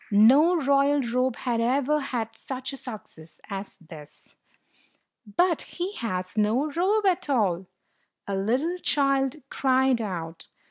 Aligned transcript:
No 0.09 0.55
royal 0.55 1.01
robe 1.03 1.35
had 1.35 1.61
ever 1.61 1.99
had 1.99 2.33
such 2.35 2.73
a 2.73 2.75
success 2.77 3.39
as 3.51 3.77
this. 3.77 4.33
"But 5.37 5.61
he 5.61 5.93
has 5.97 6.35
no 6.35 6.71
robe 6.71 7.05
at 7.05 7.29
all!" 7.29 7.67
a 8.27 8.35
little 8.35 8.77
child 8.77 9.35
cried 9.51 10.01
out. 10.01 10.47